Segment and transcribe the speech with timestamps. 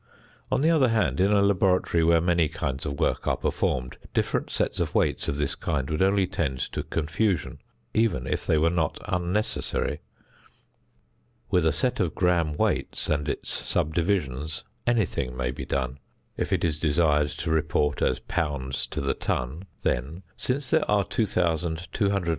[0.51, 4.49] On the other hand, in a laboratory where many kinds of work are performed, different
[4.49, 7.59] sets of weights of this kind would only tend to confusion,
[7.93, 10.01] even if they were not unnecessary.
[11.51, 15.99] With a set of gram weights and its subdivisions anything may be done.
[16.35, 21.03] If it is desired to report as pounds to the ton, then, since there are
[21.05, 21.11] 2240 lbs.
[21.11, 21.29] to
[22.05, 22.29] the ton, a weight of 2.